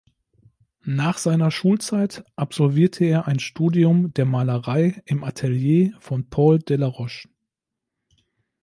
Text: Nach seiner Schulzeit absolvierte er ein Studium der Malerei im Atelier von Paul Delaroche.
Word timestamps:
Nach 0.83 1.19
seiner 1.19 1.51
Schulzeit 1.51 2.23
absolvierte 2.35 3.05
er 3.05 3.27
ein 3.27 3.37
Studium 3.37 4.11
der 4.15 4.25
Malerei 4.25 4.99
im 5.05 5.23
Atelier 5.23 5.95
von 5.99 6.27
Paul 6.27 6.57
Delaroche. 6.57 7.29